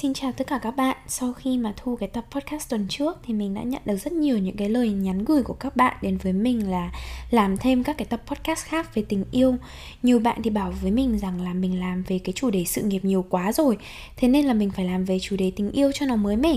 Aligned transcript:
Xin 0.00 0.14
chào 0.14 0.32
tất 0.32 0.46
cả 0.46 0.58
các 0.58 0.76
bạn. 0.76 0.96
Sau 1.06 1.32
khi 1.32 1.58
mà 1.58 1.72
thu 1.76 1.96
cái 1.96 2.08
tập 2.08 2.24
podcast 2.30 2.70
tuần 2.70 2.86
trước 2.88 3.16
thì 3.22 3.34
mình 3.34 3.54
đã 3.54 3.62
nhận 3.62 3.82
được 3.84 3.96
rất 3.96 4.12
nhiều 4.12 4.38
những 4.38 4.56
cái 4.56 4.68
lời 4.68 4.90
nhắn 4.90 5.24
gửi 5.24 5.42
của 5.42 5.54
các 5.54 5.76
bạn 5.76 5.96
đến 6.02 6.18
với 6.18 6.32
mình 6.32 6.70
là 6.70 6.92
làm 7.30 7.56
thêm 7.56 7.84
các 7.84 7.98
cái 7.98 8.06
tập 8.06 8.22
podcast 8.26 8.64
khác 8.64 8.94
về 8.94 9.04
tình 9.08 9.24
yêu. 9.30 9.54
Nhiều 10.02 10.18
bạn 10.18 10.42
thì 10.42 10.50
bảo 10.50 10.72
với 10.82 10.90
mình 10.90 11.18
rằng 11.18 11.42
là 11.42 11.54
mình 11.54 11.80
làm 11.80 12.02
về 12.02 12.18
cái 12.18 12.32
chủ 12.32 12.50
đề 12.50 12.64
sự 12.64 12.82
nghiệp 12.82 13.04
nhiều 13.04 13.24
quá 13.28 13.52
rồi, 13.52 13.78
thế 14.16 14.28
nên 14.28 14.46
là 14.46 14.54
mình 14.54 14.70
phải 14.70 14.84
làm 14.84 15.04
về 15.04 15.18
chủ 15.18 15.36
đề 15.36 15.52
tình 15.56 15.70
yêu 15.70 15.92
cho 15.94 16.06
nó 16.06 16.16
mới 16.16 16.36
mẻ 16.36 16.56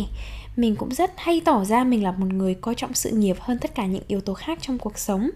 mình 0.56 0.76
cũng 0.76 0.92
rất 0.92 1.12
hay 1.18 1.42
tỏ 1.46 1.66
ra 1.66 1.84
mình 1.84 2.04
là 2.04 2.12
một 2.12 2.34
người 2.34 2.54
coi 2.54 2.76
trọng 2.76 2.94
sự 2.94 3.10
nghiệp 3.10 3.36
hơn 3.40 3.60
tất 3.60 3.76
cả 3.76 3.86
những 3.86 4.04
yếu 4.08 4.22
tố 4.22 4.34
khác 4.34 4.60
trong 4.62 4.78
cuộc 4.78 5.00
sống. 5.00 5.30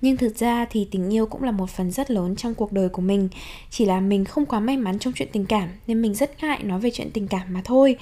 Nhưng 0.00 0.16
thực 0.16 0.38
ra 0.38 0.66
thì 0.70 0.88
tình 0.90 1.12
yêu 1.12 1.26
cũng 1.26 1.42
là 1.42 1.50
một 1.50 1.70
phần 1.70 1.90
rất 1.90 2.10
lớn 2.10 2.36
trong 2.36 2.54
cuộc 2.54 2.72
đời 2.72 2.88
của 2.88 3.02
mình. 3.02 3.28
Chỉ 3.70 3.84
là 3.84 4.00
mình 4.00 4.24
không 4.24 4.46
quá 4.46 4.60
may 4.60 4.76
mắn 4.76 4.98
trong 4.98 5.12
chuyện 5.12 5.28
tình 5.32 5.46
cảm, 5.46 5.68
nên 5.86 6.02
mình 6.02 6.14
rất 6.14 6.42
ngại 6.42 6.62
nói 6.62 6.80
về 6.80 6.90
chuyện 6.90 7.10
tình 7.10 7.28
cảm 7.28 7.42
mà 7.50 7.62
thôi. 7.64 7.96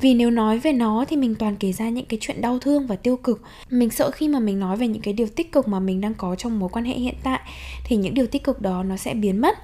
Vì 0.00 0.14
nếu 0.14 0.30
nói 0.30 0.58
về 0.58 0.72
nó 0.72 1.04
thì 1.08 1.16
mình 1.16 1.34
toàn 1.34 1.56
kể 1.56 1.72
ra 1.72 1.88
những 1.88 2.06
cái 2.06 2.18
chuyện 2.20 2.40
đau 2.40 2.58
thương 2.58 2.86
và 2.86 2.96
tiêu 2.96 3.16
cực. 3.16 3.42
Mình 3.70 3.90
sợ 3.90 4.10
khi 4.10 4.28
mà 4.28 4.38
mình 4.38 4.60
nói 4.60 4.76
về 4.76 4.88
những 4.88 5.02
cái 5.02 5.14
điều 5.14 5.26
tích 5.26 5.52
cực 5.52 5.68
mà 5.68 5.80
mình 5.80 6.00
đang 6.00 6.14
có 6.14 6.36
trong 6.36 6.58
mối 6.58 6.68
quan 6.72 6.84
hệ 6.84 6.94
hiện 6.94 7.16
tại, 7.22 7.40
thì 7.84 7.96
những 7.96 8.14
điều 8.14 8.26
tích 8.26 8.44
cực 8.44 8.60
đó 8.60 8.82
nó 8.82 8.96
sẽ 8.96 9.14
biến 9.14 9.40
mất. 9.40 9.58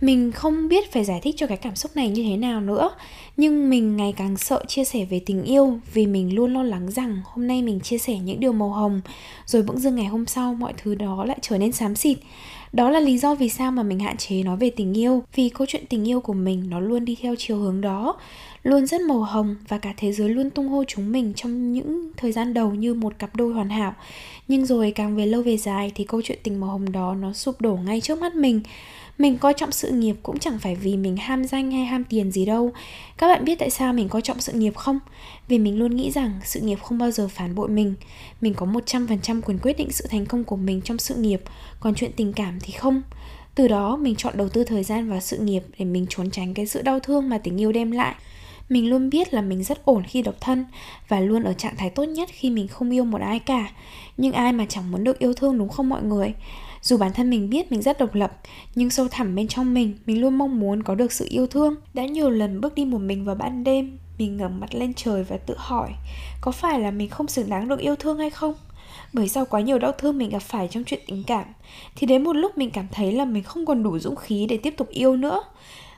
Mình 0.00 0.32
không 0.32 0.68
biết 0.68 0.92
phải 0.92 1.04
giải 1.04 1.20
thích 1.22 1.34
cho 1.38 1.46
cái 1.46 1.56
cảm 1.56 1.76
xúc 1.76 1.96
này 1.96 2.08
như 2.08 2.22
thế 2.22 2.36
nào 2.36 2.60
nữa 2.60 2.90
nhưng 3.36 3.70
mình 3.70 3.96
ngày 3.96 4.14
càng 4.16 4.36
sợ 4.36 4.64
chia 4.68 4.84
sẻ 4.84 5.04
về 5.04 5.20
tình 5.26 5.42
yêu 5.42 5.78
vì 5.94 6.06
mình 6.06 6.34
luôn 6.34 6.54
lo 6.54 6.62
lắng 6.62 6.90
rằng 6.90 7.20
hôm 7.24 7.46
nay 7.46 7.62
mình 7.62 7.80
chia 7.80 7.98
sẻ 7.98 8.18
những 8.18 8.40
điều 8.40 8.52
màu 8.52 8.70
hồng, 8.70 9.00
rồi 9.46 9.62
bỗng 9.62 9.78
dưng 9.78 9.94
ngày 9.94 10.06
hôm 10.06 10.26
sau 10.26 10.54
mọi 10.54 10.72
thứ 10.76 10.94
đó 10.94 11.24
lại 11.24 11.38
trở 11.42 11.58
nên 11.58 11.72
xám 11.72 11.94
xịt. 11.94 12.18
Đó 12.72 12.90
là 12.90 13.00
lý 13.00 13.18
do 13.18 13.34
vì 13.34 13.48
sao 13.48 13.72
mà 13.72 13.82
mình 13.82 13.98
hạn 13.98 14.16
chế 14.16 14.42
nói 14.42 14.56
về 14.56 14.70
tình 14.70 14.98
yêu, 14.98 15.22
vì 15.34 15.48
câu 15.48 15.66
chuyện 15.66 15.84
tình 15.88 16.08
yêu 16.08 16.20
của 16.20 16.32
mình 16.32 16.70
nó 16.70 16.80
luôn 16.80 17.04
đi 17.04 17.16
theo 17.22 17.34
chiều 17.38 17.58
hướng 17.58 17.80
đó, 17.80 18.16
luôn 18.62 18.86
rất 18.86 19.00
màu 19.00 19.22
hồng 19.22 19.56
và 19.68 19.78
cả 19.78 19.94
thế 19.96 20.12
giới 20.12 20.28
luôn 20.28 20.50
tung 20.50 20.68
hô 20.68 20.84
chúng 20.84 21.12
mình 21.12 21.32
trong 21.36 21.72
những 21.72 22.10
thời 22.16 22.32
gian 22.32 22.54
đầu 22.54 22.74
như 22.74 22.94
một 22.94 23.18
cặp 23.18 23.36
đôi 23.36 23.52
hoàn 23.52 23.68
hảo. 23.68 23.94
Nhưng 24.48 24.66
rồi 24.66 24.90
càng 24.90 25.16
về 25.16 25.26
lâu 25.26 25.42
về 25.42 25.56
dài 25.56 25.92
thì 25.94 26.04
câu 26.04 26.22
chuyện 26.24 26.38
tình 26.42 26.60
màu 26.60 26.70
hồng 26.70 26.92
đó 26.92 27.14
nó 27.14 27.32
sụp 27.32 27.60
đổ 27.60 27.76
ngay 27.76 28.00
trước 28.00 28.18
mắt 28.18 28.34
mình. 28.34 28.60
Mình 29.18 29.38
coi 29.38 29.54
trọng 29.54 29.72
sự 29.72 29.90
nghiệp 29.90 30.16
cũng 30.22 30.38
chẳng 30.38 30.58
phải 30.58 30.74
vì 30.74 30.96
mình 30.96 31.16
ham 31.16 31.44
danh 31.44 31.70
hay 31.70 31.84
ham 31.84 32.04
tiền 32.04 32.32
gì 32.32 32.44
đâu. 32.44 32.72
Các 33.18 33.25
các 33.26 33.32
bạn 33.32 33.44
biết 33.44 33.58
tại 33.58 33.70
sao 33.70 33.92
mình 33.92 34.08
coi 34.08 34.22
trọng 34.22 34.40
sự 34.40 34.52
nghiệp 34.52 34.76
không? 34.76 34.98
Vì 35.48 35.58
mình 35.58 35.78
luôn 35.78 35.96
nghĩ 35.96 36.10
rằng 36.10 36.40
sự 36.44 36.60
nghiệp 36.60 36.78
không 36.82 36.98
bao 36.98 37.10
giờ 37.10 37.28
phản 37.28 37.54
bội 37.54 37.68
mình. 37.68 37.94
Mình 38.40 38.54
có 38.54 38.66
100% 38.66 39.40
quyền 39.42 39.58
quyết 39.58 39.78
định 39.78 39.92
sự 39.92 40.06
thành 40.10 40.26
công 40.26 40.44
của 40.44 40.56
mình 40.56 40.80
trong 40.80 40.98
sự 40.98 41.14
nghiệp, 41.14 41.42
còn 41.80 41.94
chuyện 41.94 42.10
tình 42.16 42.32
cảm 42.32 42.58
thì 42.60 42.72
không. 42.72 43.02
Từ 43.54 43.68
đó, 43.68 43.96
mình 43.96 44.16
chọn 44.16 44.36
đầu 44.36 44.48
tư 44.48 44.64
thời 44.64 44.84
gian 44.84 45.10
vào 45.10 45.20
sự 45.20 45.38
nghiệp 45.38 45.62
để 45.78 45.84
mình 45.84 46.06
trốn 46.08 46.30
tránh 46.30 46.54
cái 46.54 46.66
sự 46.66 46.82
đau 46.82 47.00
thương 47.00 47.28
mà 47.28 47.38
tình 47.38 47.60
yêu 47.60 47.72
đem 47.72 47.90
lại 47.90 48.14
mình 48.68 48.90
luôn 48.90 49.10
biết 49.10 49.34
là 49.34 49.40
mình 49.40 49.64
rất 49.64 49.84
ổn 49.84 50.02
khi 50.02 50.22
độc 50.22 50.34
thân 50.40 50.64
và 51.08 51.20
luôn 51.20 51.42
ở 51.42 51.52
trạng 51.52 51.76
thái 51.76 51.90
tốt 51.90 52.04
nhất 52.04 52.28
khi 52.32 52.50
mình 52.50 52.68
không 52.68 52.90
yêu 52.90 53.04
một 53.04 53.20
ai 53.20 53.38
cả 53.38 53.68
nhưng 54.16 54.32
ai 54.32 54.52
mà 54.52 54.66
chẳng 54.68 54.90
muốn 54.90 55.04
được 55.04 55.18
yêu 55.18 55.34
thương 55.34 55.58
đúng 55.58 55.68
không 55.68 55.88
mọi 55.88 56.02
người 56.02 56.34
dù 56.86 56.96
bản 56.96 57.12
thân 57.12 57.30
mình 57.30 57.50
biết 57.50 57.72
mình 57.72 57.82
rất 57.82 57.98
độc 57.98 58.14
lập, 58.14 58.32
nhưng 58.74 58.90
sâu 58.90 59.08
thẳm 59.10 59.34
bên 59.34 59.48
trong 59.48 59.74
mình, 59.74 59.98
mình 60.06 60.20
luôn 60.20 60.38
mong 60.38 60.60
muốn 60.60 60.82
có 60.82 60.94
được 60.94 61.12
sự 61.12 61.26
yêu 61.30 61.46
thương. 61.46 61.74
Đã 61.94 62.06
nhiều 62.06 62.30
lần 62.30 62.60
bước 62.60 62.74
đi 62.74 62.84
một 62.84 62.98
mình 62.98 63.24
vào 63.24 63.34
ban 63.34 63.64
đêm, 63.64 63.98
mình 64.18 64.36
ngẩng 64.36 64.60
mặt 64.60 64.74
lên 64.74 64.94
trời 64.94 65.24
và 65.24 65.36
tự 65.36 65.54
hỏi, 65.58 65.90
có 66.40 66.52
phải 66.52 66.80
là 66.80 66.90
mình 66.90 67.08
không 67.08 67.28
xứng 67.28 67.48
đáng 67.48 67.68
được 67.68 67.80
yêu 67.80 67.96
thương 67.96 68.18
hay 68.18 68.30
không? 68.30 68.54
Bởi 69.12 69.28
sau 69.28 69.44
quá 69.44 69.60
nhiều 69.60 69.78
đau 69.78 69.92
thương 69.92 70.18
mình 70.18 70.30
gặp 70.30 70.42
phải 70.42 70.68
trong 70.70 70.84
chuyện 70.84 71.00
tình 71.06 71.22
cảm, 71.26 71.44
thì 71.96 72.06
đến 72.06 72.24
một 72.24 72.32
lúc 72.32 72.58
mình 72.58 72.70
cảm 72.70 72.86
thấy 72.92 73.12
là 73.12 73.24
mình 73.24 73.42
không 73.42 73.66
còn 73.66 73.82
đủ 73.82 73.98
dũng 73.98 74.16
khí 74.16 74.46
để 74.48 74.56
tiếp 74.56 74.74
tục 74.76 74.88
yêu 74.88 75.16
nữa. 75.16 75.42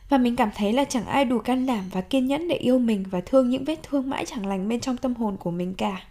Và 0.08 0.18
mình 0.18 0.36
cảm 0.36 0.50
thấy 0.56 0.72
là 0.72 0.84
chẳng 0.84 1.06
ai 1.06 1.24
đủ 1.24 1.38
can 1.38 1.66
đảm 1.66 1.84
và 1.92 2.00
kiên 2.00 2.26
nhẫn 2.26 2.48
để 2.48 2.56
yêu 2.56 2.78
mình 2.78 3.04
và 3.10 3.20
thương 3.20 3.50
những 3.50 3.64
vết 3.64 3.82
thương 3.82 4.10
mãi 4.10 4.24
chẳng 4.26 4.46
lành 4.46 4.68
bên 4.68 4.80
trong 4.80 4.96
tâm 4.96 5.14
hồn 5.14 5.36
của 5.36 5.50
mình 5.50 5.74
cả. 5.74 6.02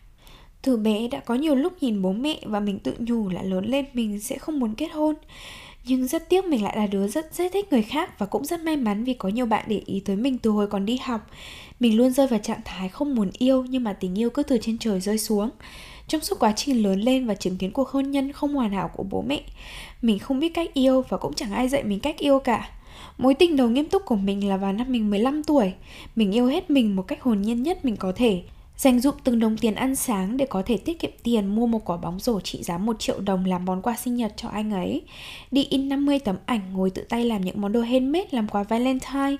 Từ 0.61 0.77
bé 0.77 1.07
đã 1.07 1.19
có 1.19 1.35
nhiều 1.35 1.55
lúc 1.55 1.83
nhìn 1.83 2.01
bố 2.01 2.11
mẹ 2.11 2.39
và 2.43 2.59
mình 2.59 2.79
tự 2.79 2.95
nhủ 2.99 3.29
là 3.29 3.41
lớn 3.41 3.65
lên 3.65 3.85
mình 3.93 4.19
sẽ 4.19 4.37
không 4.37 4.59
muốn 4.59 4.75
kết 4.75 4.87
hôn 4.87 5.15
nhưng 5.87 6.07
rất 6.07 6.29
tiếc 6.29 6.45
mình 6.45 6.63
lại 6.63 6.77
là 6.77 6.87
đứa 6.87 7.07
rất 7.07 7.33
dễ 7.33 7.49
thích 7.49 7.71
người 7.71 7.81
khác 7.81 8.19
và 8.19 8.25
cũng 8.25 8.45
rất 8.45 8.59
may 8.59 8.77
mắn 8.77 9.03
vì 9.03 9.13
có 9.13 9.29
nhiều 9.29 9.45
bạn 9.45 9.65
để 9.67 9.81
ý 9.85 9.99
tới 9.99 10.15
mình 10.15 10.37
từ 10.37 10.49
hồi 10.51 10.67
còn 10.67 10.85
đi 10.85 10.97
học. 11.03 11.27
Mình 11.79 11.97
luôn 11.97 12.11
rơi 12.11 12.27
vào 12.27 12.39
trạng 12.39 12.61
thái 12.65 12.89
không 12.89 13.15
muốn 13.15 13.29
yêu 13.37 13.65
nhưng 13.69 13.83
mà 13.83 13.93
tình 13.93 14.19
yêu 14.19 14.29
cứ 14.29 14.43
từ 14.43 14.57
trên 14.61 14.77
trời 14.77 14.99
rơi 14.99 15.17
xuống. 15.17 15.49
Trong 16.07 16.21
suốt 16.21 16.39
quá 16.39 16.53
trình 16.55 16.83
lớn 16.83 17.01
lên 17.01 17.27
và 17.27 17.35
chứng 17.35 17.57
kiến 17.57 17.71
cuộc 17.71 17.89
hôn 17.89 18.11
nhân 18.11 18.31
không 18.31 18.53
hoàn 18.53 18.71
hảo 18.71 18.89
của 18.95 19.03
bố 19.03 19.21
mẹ, 19.27 19.41
mình 20.01 20.19
không 20.19 20.39
biết 20.39 20.53
cách 20.53 20.73
yêu 20.73 21.03
và 21.09 21.17
cũng 21.17 21.33
chẳng 21.33 21.51
ai 21.51 21.69
dạy 21.69 21.83
mình 21.83 21.99
cách 21.99 22.17
yêu 22.17 22.39
cả. 22.39 22.69
Mối 23.17 23.33
tình 23.33 23.55
đầu 23.55 23.69
nghiêm 23.69 23.85
túc 23.85 24.05
của 24.05 24.15
mình 24.15 24.49
là 24.49 24.57
vào 24.57 24.73
năm 24.73 24.91
mình 24.91 25.09
15 25.09 25.43
tuổi. 25.43 25.73
Mình 26.15 26.31
yêu 26.31 26.47
hết 26.47 26.69
mình 26.69 26.95
một 26.95 27.03
cách 27.07 27.21
hồn 27.21 27.41
nhiên 27.41 27.63
nhất 27.63 27.85
mình 27.85 27.95
có 27.95 28.11
thể 28.15 28.41
dành 28.77 28.99
dụm 28.99 29.15
từng 29.23 29.39
đồng 29.39 29.57
tiền 29.57 29.75
ăn 29.75 29.95
sáng 29.95 30.37
để 30.37 30.45
có 30.45 30.61
thể 30.65 30.77
tiết 30.77 30.99
kiệm 30.99 31.11
tiền 31.23 31.55
mua 31.55 31.67
một 31.67 31.85
quả 31.85 31.97
bóng 31.97 32.19
rổ 32.19 32.39
trị 32.39 32.63
giá 32.63 32.77
1 32.77 32.99
triệu 32.99 33.19
đồng 33.19 33.45
làm 33.45 33.65
món 33.65 33.81
quà 33.81 33.95
sinh 33.95 34.15
nhật 34.15 34.33
cho 34.37 34.49
anh 34.49 34.71
ấy. 34.71 35.01
Đi 35.51 35.63
in 35.63 35.89
50 35.89 36.19
tấm 36.19 36.35
ảnh 36.45 36.73
ngồi 36.73 36.89
tự 36.89 37.01
tay 37.09 37.25
làm 37.25 37.41
những 37.41 37.61
món 37.61 37.71
đồ 37.71 37.81
handmade 37.81 38.27
làm 38.31 38.47
quà 38.47 38.63
Valentine. 38.63 39.35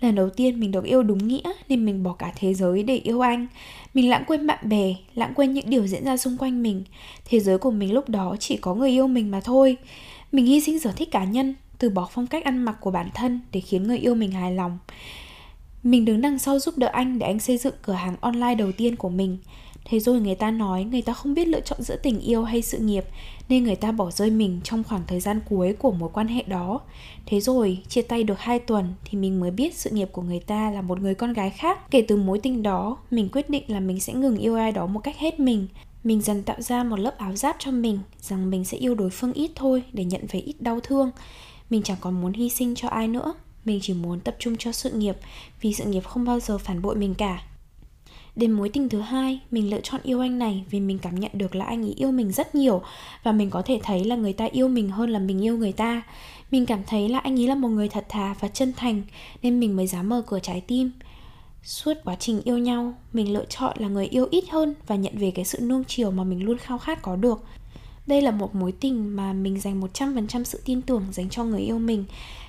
Lần 0.00 0.14
đầu 0.14 0.30
tiên 0.30 0.60
mình 0.60 0.72
được 0.72 0.84
yêu 0.84 1.02
đúng 1.02 1.28
nghĩa 1.28 1.52
nên 1.68 1.84
mình 1.84 2.02
bỏ 2.02 2.12
cả 2.12 2.32
thế 2.36 2.54
giới 2.54 2.82
để 2.82 2.96
yêu 2.96 3.20
anh. 3.20 3.46
Mình 3.94 4.10
lãng 4.10 4.24
quên 4.26 4.46
bạn 4.46 4.68
bè, 4.68 4.94
lãng 5.14 5.34
quên 5.34 5.52
những 5.54 5.70
điều 5.70 5.86
diễn 5.86 6.04
ra 6.04 6.16
xung 6.16 6.38
quanh 6.38 6.62
mình. 6.62 6.84
Thế 7.24 7.40
giới 7.40 7.58
của 7.58 7.70
mình 7.70 7.92
lúc 7.92 8.08
đó 8.08 8.36
chỉ 8.38 8.56
có 8.56 8.74
người 8.74 8.90
yêu 8.90 9.06
mình 9.06 9.30
mà 9.30 9.40
thôi. 9.40 9.76
Mình 10.32 10.46
hy 10.46 10.60
sinh 10.60 10.78
sở 10.78 10.92
thích 10.92 11.10
cá 11.10 11.24
nhân, 11.24 11.54
từ 11.80 11.90
bỏ 11.90 12.08
phong 12.12 12.26
cách 12.26 12.44
ăn 12.44 12.62
mặc 12.62 12.76
của 12.80 12.90
bản 12.90 13.08
thân 13.14 13.40
để 13.52 13.60
khiến 13.60 13.82
người 13.82 13.98
yêu 13.98 14.14
mình 14.14 14.32
hài 14.32 14.52
lòng. 14.52 14.78
Mình 15.82 16.04
đứng 16.04 16.20
đằng 16.20 16.38
sau 16.38 16.58
giúp 16.58 16.78
đỡ 16.78 16.86
anh 16.92 17.18
để 17.18 17.26
anh 17.26 17.40
xây 17.40 17.58
dựng 17.58 17.74
cửa 17.82 17.92
hàng 17.92 18.16
online 18.20 18.54
đầu 18.54 18.72
tiên 18.72 18.96
của 18.96 19.08
mình. 19.08 19.38
Thế 19.84 20.00
rồi 20.00 20.20
người 20.20 20.34
ta 20.34 20.50
nói 20.50 20.84
người 20.84 21.02
ta 21.02 21.12
không 21.12 21.34
biết 21.34 21.48
lựa 21.48 21.60
chọn 21.60 21.82
giữa 21.82 21.96
tình 21.96 22.20
yêu 22.20 22.44
hay 22.44 22.62
sự 22.62 22.78
nghiệp, 22.78 23.04
Nên 23.48 23.64
người 23.64 23.76
ta 23.76 23.92
bỏ 23.92 24.10
rơi 24.10 24.30
mình 24.30 24.60
trong 24.64 24.84
khoảng 24.84 25.02
thời 25.06 25.20
gian 25.20 25.40
cuối 25.48 25.72
của 25.72 25.90
mối 25.90 26.10
quan 26.12 26.28
hệ 26.28 26.42
đó 26.42 26.80
Thế 27.26 27.40
rồi, 27.40 27.78
chia 27.88 28.02
tay 28.02 28.24
được 28.24 28.40
2 28.40 28.58
tuần 28.58 28.94
thì 29.04 29.18
mình 29.18 29.40
mới 29.40 29.50
biết 29.50 29.74
sự 29.74 29.90
nghiệp 29.90 30.08
của 30.12 30.22
người 30.22 30.40
ta 30.40 30.70
là 30.70 30.82
một 30.82 31.00
người 31.00 31.14
con 31.14 31.32
gái 31.32 31.50
khác 31.50 31.90
Kể 31.90 32.02
từ 32.08 32.16
mối 32.16 32.38
tình 32.38 32.62
đó, 32.62 32.96
mình 33.10 33.28
quyết 33.32 33.50
định 33.50 33.64
là 33.68 33.80
mình 33.80 34.00
sẽ 34.00 34.12
ngừng 34.12 34.36
yêu 34.36 34.56
ai 34.56 34.72
đó 34.72 34.86
một 34.86 35.00
cách 35.00 35.18
hết 35.18 35.40
mình 35.40 35.66
Mình 36.04 36.20
dần 36.20 36.42
tạo 36.42 36.60
ra 36.60 36.84
một 36.84 36.98
lớp 36.98 37.18
áo 37.18 37.36
giáp 37.36 37.56
cho 37.58 37.70
mình, 37.70 37.98
Rằng 38.20 38.50
mình 38.50 38.64
sẽ 38.64 38.78
yêu 38.78 38.94
đối 38.94 39.10
phương 39.10 39.32
ít 39.32 39.50
thôi 39.54 39.82
để 39.92 40.04
nhận 40.04 40.26
về 40.32 40.40
ít 40.40 40.54
đau 40.60 40.80
thương 40.80 41.10
mình 41.70 41.82
chẳng 41.82 41.96
còn 42.00 42.20
muốn 42.20 42.32
hy 42.32 42.48
sinh 42.48 42.74
cho 42.74 42.88
ai 42.88 43.08
nữa 43.08 43.34
mình 43.64 43.78
chỉ 43.82 43.94
muốn 43.94 44.20
tập 44.20 44.36
trung 44.38 44.56
cho 44.56 44.72
sự 44.72 44.90
nghiệp 44.90 45.16
vì 45.60 45.74
sự 45.74 45.84
nghiệp 45.84 46.04
không 46.04 46.24
bao 46.24 46.40
giờ 46.40 46.58
phản 46.58 46.82
bội 46.82 46.96
mình 46.96 47.14
cả 47.14 47.42
Đến 48.36 48.52
mối 48.52 48.68
tình 48.68 48.88
thứ 48.88 49.00
hai, 49.00 49.40
mình 49.50 49.70
lựa 49.70 49.80
chọn 49.80 50.00
yêu 50.04 50.20
anh 50.20 50.38
này 50.38 50.64
vì 50.70 50.80
mình 50.80 50.98
cảm 50.98 51.20
nhận 51.20 51.30
được 51.34 51.54
là 51.54 51.64
anh 51.64 51.82
ấy 51.82 51.94
yêu 51.96 52.10
mình 52.10 52.32
rất 52.32 52.54
nhiều 52.54 52.82
và 53.22 53.32
mình 53.32 53.50
có 53.50 53.62
thể 53.62 53.80
thấy 53.82 54.04
là 54.04 54.16
người 54.16 54.32
ta 54.32 54.44
yêu 54.52 54.68
mình 54.68 54.90
hơn 54.90 55.10
là 55.10 55.18
mình 55.18 55.44
yêu 55.44 55.56
người 55.56 55.72
ta. 55.72 56.02
Mình 56.50 56.66
cảm 56.66 56.82
thấy 56.86 57.08
là 57.08 57.18
anh 57.18 57.40
ấy 57.40 57.46
là 57.46 57.54
một 57.54 57.68
người 57.68 57.88
thật 57.88 58.06
thà 58.08 58.34
và 58.40 58.48
chân 58.48 58.72
thành 58.76 59.02
nên 59.42 59.60
mình 59.60 59.76
mới 59.76 59.86
dám 59.86 60.08
mở 60.08 60.22
cửa 60.26 60.38
trái 60.38 60.60
tim. 60.60 60.90
Suốt 61.62 61.94
quá 62.04 62.16
trình 62.18 62.40
yêu 62.44 62.58
nhau, 62.58 62.94
mình 63.12 63.32
lựa 63.32 63.44
chọn 63.44 63.76
là 63.78 63.88
người 63.88 64.06
yêu 64.06 64.28
ít 64.30 64.44
hơn 64.50 64.74
và 64.86 64.96
nhận 64.96 65.18
về 65.18 65.30
cái 65.30 65.44
sự 65.44 65.60
nuông 65.60 65.84
chiều 65.84 66.10
mà 66.10 66.24
mình 66.24 66.44
luôn 66.44 66.58
khao 66.58 66.78
khát 66.78 67.02
có 67.02 67.16
được. 67.16 67.44
Đây 68.06 68.22
là 68.22 68.30
một 68.30 68.54
mối 68.54 68.72
tình 68.72 69.16
mà 69.16 69.32
mình 69.32 69.60
dành 69.60 69.80
100% 69.80 70.44
sự 70.44 70.60
tin 70.64 70.82
tưởng 70.82 71.04
dành 71.12 71.28
cho 71.30 71.44
người 71.44 71.60
yêu 71.60 71.78
mình 71.78 72.04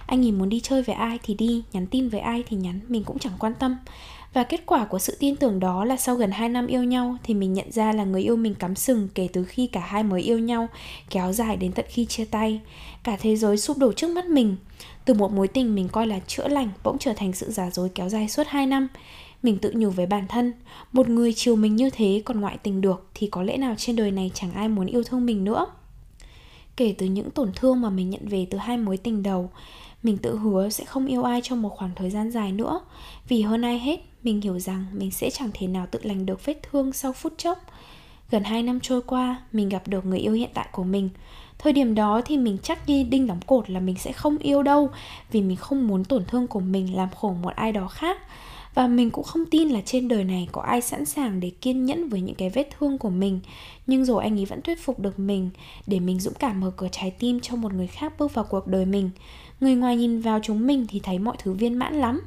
anh 0.06 0.26
ấy 0.26 0.32
muốn 0.32 0.50
đi 0.50 0.60
chơi 0.60 0.82
với 0.82 0.96
ai 0.96 1.20
thì 1.24 1.34
đi 1.34 1.64
nhắn 1.74 1.88
tin 1.88 2.10
với 2.10 2.20
ai 2.20 2.44
thì 2.48 2.58
nhắn 2.58 2.80
mình 2.88 3.04
cũng 3.04 3.20
chẳng 3.20 3.34
quan 3.40 3.54
tâm 3.54 3.78
và 4.34 4.44
kết 4.44 4.66
quả 4.66 4.86
của 4.86 5.00
sự 5.00 5.18
tin 5.20 5.36
tưởng 5.36 5.60
đó 5.60 5.86
là 5.86 5.98
sau 5.98 6.16
gần 6.16 6.32
2 6.32 6.50
năm 6.50 6.68
yêu 6.68 6.84
nhau 6.84 7.18
thì 7.24 7.34
mình 7.34 7.54
nhận 7.54 7.72
ra 7.72 7.94
là 7.94 8.04
người 8.04 8.22
yêu 8.22 8.36
mình 8.36 8.56
cắm 8.56 8.76
sừng 8.76 9.10
kể 9.16 9.28
từ 9.34 9.44
khi 9.44 9.68
cả 9.68 9.80
hai 9.80 10.04
mới 10.04 10.22
yêu 10.22 10.40
nhau, 10.40 10.68
kéo 11.10 11.34
dài 11.34 11.58
đến 11.58 11.72
tận 11.72 11.86
khi 11.90 12.06
chia 12.06 12.26
tay. 12.26 12.62
Cả 13.04 13.18
thế 13.22 13.36
giới 13.36 13.58
sụp 13.58 13.78
đổ 13.78 13.94
trước 13.94 14.08
mắt 14.08 14.26
mình. 14.26 14.56
Từ 15.06 15.14
một 15.14 15.32
mối 15.32 15.48
tình 15.48 15.76
mình 15.76 15.88
coi 15.88 16.08
là 16.08 16.20
chữa 16.28 16.48
lành 16.48 16.70
bỗng 16.84 16.98
trở 16.98 17.14
thành 17.14 17.34
sự 17.34 17.52
giả 17.52 17.70
dối 17.70 17.90
kéo 17.96 18.10
dài 18.10 18.30
suốt 18.30 18.48
2 18.48 18.66
năm. 18.66 18.88
Mình 19.44 19.58
tự 19.58 19.72
nhủ 19.76 19.90
với 19.90 20.06
bản 20.06 20.28
thân, 20.28 20.54
một 20.92 21.10
người 21.10 21.34
chiều 21.34 21.56
mình 21.56 21.76
như 21.76 21.90
thế 21.90 22.22
còn 22.26 22.42
ngoại 22.42 22.58
tình 22.64 22.82
được 22.82 23.08
thì 23.14 23.28
có 23.28 23.44
lẽ 23.44 23.58
nào 23.58 23.76
trên 23.78 23.96
đời 23.96 24.12
này 24.12 24.32
chẳng 24.34 24.54
ai 24.54 24.70
muốn 24.70 24.86
yêu 24.86 25.04
thương 25.04 25.26
mình 25.26 25.44
nữa. 25.44 25.66
Kể 26.78 26.96
từ 26.98 27.06
những 27.06 27.32
tổn 27.32 27.52
thương 27.56 27.82
mà 27.82 27.90
mình 27.90 28.10
nhận 28.10 28.28
về 28.28 28.48
từ 28.50 28.58
hai 28.58 28.78
mối 28.78 28.98
tình 28.98 29.24
đầu, 29.24 29.50
mình 30.04 30.18
tự 30.18 30.38
hứa 30.38 30.70
sẽ 30.70 30.86
không 30.86 31.06
yêu 31.06 31.24
ai 31.24 31.42
trong 31.44 31.62
một 31.62 31.70
khoảng 31.70 31.92
thời 31.96 32.10
gian 32.10 32.32
dài 32.32 32.52
nữa 32.52 32.82
Vì 33.28 33.42
hơn 33.42 33.62
ai 33.62 33.80
hết, 33.80 34.00
mình 34.24 34.42
hiểu 34.42 34.60
rằng 34.60 34.86
mình 34.94 35.12
sẽ 35.12 35.30
chẳng 35.30 35.50
thể 35.54 35.68
nào 35.68 35.88
tự 35.92 36.00
lành 36.04 36.26
được 36.26 36.46
vết 36.46 36.60
thương 36.64 36.94
sau 36.94 37.14
phút 37.14 37.34
chốc 37.38 37.66
Gần 38.32 38.44
2 38.44 38.64
năm 38.64 38.80
trôi 38.80 39.02
qua, 39.02 39.42
mình 39.52 39.70
gặp 39.70 39.88
được 39.88 40.06
người 40.06 40.20
yêu 40.20 40.34
hiện 40.34 40.50
tại 40.54 40.68
của 40.72 40.84
mình. 40.84 41.10
Thời 41.58 41.74
điểm 41.74 41.96
đó 41.96 42.22
thì 42.26 42.38
mình 42.38 42.58
chắc 42.64 42.90
như 42.90 43.04
đinh 43.04 43.28
đóng 43.28 43.40
cột 43.48 43.70
là 43.70 43.80
mình 43.80 43.96
sẽ 43.96 44.12
không 44.12 44.38
yêu 44.38 44.64
đâu 44.64 44.90
Vì 45.32 45.42
mình 45.42 45.58
không 45.58 45.88
muốn 45.88 46.04
tổn 46.04 46.26
thương 46.26 46.48
của 46.48 46.60
mình 46.60 46.96
làm 46.96 47.10
khổ 47.16 47.36
một 47.42 47.56
ai 47.56 47.72
đó 47.72 47.88
khác 47.88 48.18
và 48.74 48.88
mình 48.88 49.12
cũng 49.12 49.24
không 49.24 49.46
tin 49.52 49.70
là 49.70 49.82
trên 49.86 50.08
đời 50.08 50.24
này 50.24 50.48
có 50.52 50.62
ai 50.62 50.82
sẵn 50.82 51.06
sàng 51.06 51.40
để 51.40 51.52
kiên 51.62 51.86
nhẫn 51.86 52.10
với 52.10 52.22
những 52.22 52.36
cái 52.36 52.50
vết 52.50 52.70
thương 52.80 52.98
của 52.98 53.10
mình. 53.10 53.40
Nhưng 53.88 54.06
rồi 54.06 54.24
anh 54.24 54.40
ấy 54.40 54.46
vẫn 54.46 54.62
thuyết 54.62 54.84
phục 54.84 55.00
được 55.00 55.20
mình 55.20 55.50
để 55.88 56.00
mình 56.00 56.20
dũng 56.20 56.34
cảm 56.34 56.62
mở 56.62 56.72
cửa 56.78 56.88
trái 56.92 57.12
tim 57.12 57.40
cho 57.40 57.56
một 57.56 57.74
người 57.74 57.88
khác 57.88 58.14
bước 58.20 58.34
vào 58.34 58.46
cuộc 58.50 58.68
đời 58.68 58.86
mình. 58.86 59.10
Người 59.60 59.76
ngoài 59.76 59.96
nhìn 59.96 60.22
vào 60.22 60.40
chúng 60.44 60.68
mình 60.68 60.86
thì 60.90 61.00
thấy 61.00 61.20
mọi 61.20 61.36
thứ 61.40 61.54
viên 61.54 61.80
mãn 61.80 61.96
lắm. 61.96 62.22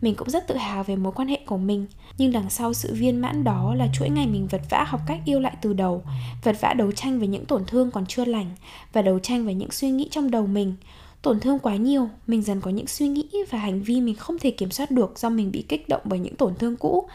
Mình 0.00 0.14
cũng 0.14 0.30
rất 0.30 0.48
tự 0.48 0.56
hào 0.56 0.84
về 0.84 0.96
mối 0.96 1.12
quan 1.12 1.28
hệ 1.28 1.38
của 1.46 1.58
mình. 1.58 1.86
Nhưng 2.18 2.32
đằng 2.32 2.50
sau 2.50 2.74
sự 2.74 2.94
viên 2.94 3.20
mãn 3.20 3.44
đó 3.44 3.74
là 3.74 3.88
chuỗi 3.94 4.08
ngày 4.10 4.26
mình 4.26 4.46
vật 4.46 4.62
vã 4.70 4.84
học 4.88 5.00
cách 5.06 5.20
yêu 5.24 5.40
lại 5.40 5.56
từ 5.62 5.72
đầu, 5.72 6.02
vật 6.44 6.56
vã 6.60 6.72
đấu 6.72 6.92
tranh 6.92 7.18
với 7.18 7.28
những 7.28 7.44
tổn 7.44 7.64
thương 7.66 7.90
còn 7.90 8.06
chưa 8.06 8.24
lành 8.24 8.46
và 8.92 9.02
đấu 9.02 9.18
tranh 9.18 9.44
với 9.44 9.54
những 9.54 9.70
suy 9.70 9.90
nghĩ 9.90 10.08
trong 10.10 10.30
đầu 10.30 10.46
mình 10.46 10.74
tổn 11.22 11.40
thương 11.40 11.58
quá 11.58 11.76
nhiều, 11.76 12.08
mình 12.26 12.42
dần 12.42 12.60
có 12.60 12.70
những 12.70 12.86
suy 12.86 13.08
nghĩ 13.08 13.28
và 13.50 13.58
hành 13.58 13.82
vi 13.82 14.00
mình 14.00 14.14
không 14.14 14.38
thể 14.38 14.50
kiểm 14.50 14.70
soát 14.70 14.90
được 14.90 15.18
do 15.18 15.30
mình 15.30 15.52
bị 15.52 15.64
kích 15.68 15.88
động 15.88 16.00
bởi 16.04 16.18
những 16.18 16.34
tổn 16.34 16.54
thương 16.54 16.76
cũ. 16.76 17.08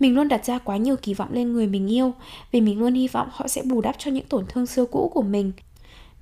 Mình 0.00 0.14
luôn 0.14 0.28
đặt 0.28 0.44
ra 0.44 0.58
quá 0.58 0.76
nhiều 0.76 0.96
kỳ 0.96 1.14
vọng 1.14 1.32
lên 1.32 1.52
người 1.52 1.66
mình 1.66 1.92
yêu, 1.92 2.12
vì 2.52 2.60
mình 2.60 2.78
luôn 2.78 2.94
hy 2.94 3.08
vọng 3.08 3.28
họ 3.32 3.48
sẽ 3.48 3.62
bù 3.62 3.80
đắp 3.80 3.94
cho 3.98 4.10
những 4.10 4.26
tổn 4.26 4.44
thương 4.48 4.66
xưa 4.66 4.84
cũ 4.86 5.10
của 5.14 5.22
mình. 5.22 5.52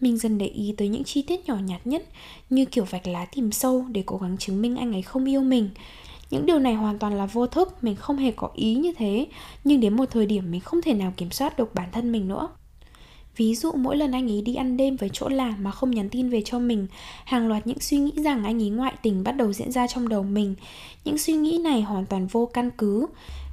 Mình 0.01 0.19
dần 0.19 0.39
để 0.39 0.47
ý 0.47 0.75
tới 0.77 0.89
những 0.89 1.05
chi 1.05 1.23
tiết 1.23 1.47
nhỏ 1.47 1.57
nhặt 1.67 1.87
nhất, 1.87 2.05
như 2.51 2.65
kiểu 2.65 2.85
vạch 2.85 3.07
lá 3.07 3.25
tìm 3.25 3.53
sâu 3.53 3.85
để 3.89 4.03
cố 4.07 4.17
gắng 4.17 4.39
chứng 4.39 4.63
minh 4.63 4.77
anh 4.77 4.93
ấy 4.93 5.03
không 5.03 5.31
yêu 5.31 5.41
mình. 5.41 5.71
Những 6.31 6.47
điều 6.47 6.59
này 6.59 6.75
hoàn 6.75 6.99
toàn 6.99 7.15
là 7.15 7.27
vô 7.27 7.47
thức, 7.47 7.85
mình 7.85 7.97
không 7.97 8.17
hề 8.17 8.31
có 8.31 8.51
ý 8.55 8.75
như 8.75 8.93
thế, 8.93 9.27
nhưng 9.65 9.81
đến 9.81 9.97
một 9.97 10.05
thời 10.11 10.27
điểm 10.27 10.51
mình 10.51 10.61
không 10.61 10.83
thể 10.83 10.95
nào 10.95 11.13
kiểm 11.17 11.31
soát 11.31 11.59
được 11.59 11.75
bản 11.75 11.89
thân 11.93 12.13
mình 12.13 12.29
nữa. 12.29 12.49
Ví 13.37 13.55
dụ 13.55 13.73
mỗi 13.73 13.97
lần 13.97 14.13
anh 14.13 14.31
ấy 14.31 14.43
đi 14.43 14.55
ăn 14.55 14.77
đêm 14.77 14.97
với 14.97 15.11
chỗ 15.13 15.29
làm 15.29 15.65
mà 15.65 15.71
không 15.71 15.91
nhắn 15.91 16.09
tin 16.09 16.29
về 16.29 16.43
cho 16.45 16.59
mình 16.59 16.87
Hàng 17.25 17.49
loạt 17.49 17.67
những 17.67 17.81
suy 17.81 17.97
nghĩ 17.97 18.13
rằng 18.17 18.45
anh 18.45 18.63
ấy 18.63 18.71
ngoại 18.71 18.93
tình 19.03 19.25
bắt 19.25 19.33
đầu 19.33 19.53
diễn 19.53 19.73
ra 19.73 19.87
trong 19.87 20.09
đầu 20.09 20.23
mình. 20.23 20.55
Những 21.05 21.19
suy 21.19 21.33
nghĩ 21.33 21.59
này 21.59 21.83
hoàn 21.83 22.07
toàn 22.07 22.27
vô 22.27 22.47
căn 22.53 22.71
cứ. 22.71 23.07